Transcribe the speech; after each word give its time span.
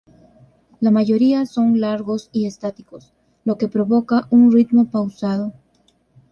La 0.79 0.89
mayoría 0.89 1.45
son 1.45 1.79
largos 1.79 2.29
y 2.33 2.47
estáticos, 2.47 3.13
lo 3.45 3.59
que 3.59 3.67
provoca 3.67 4.25
un 4.31 4.51
ritmo 4.51 4.89
pausado. 4.89 5.53